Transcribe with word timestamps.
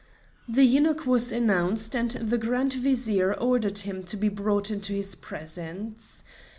The 0.49 0.63
eunuch 0.63 1.05
was 1.05 1.31
announced, 1.31 1.95
and 1.95 2.09
the 2.09 2.39
Grand 2.39 2.73
Vizier 2.73 3.35
ordered 3.35 3.77
him 3.85 4.01
to 4.05 4.17
be 4.17 4.29
brought 4.29 4.71
into 4.71 4.93
his 4.93 5.13
presence. 5.13 6.23